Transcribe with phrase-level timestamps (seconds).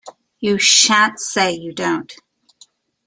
[0.39, 2.11] You shan't say you don't.